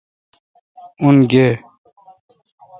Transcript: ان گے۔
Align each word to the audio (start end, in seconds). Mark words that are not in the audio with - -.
ان 1.03 1.15
گے۔ 1.31 1.47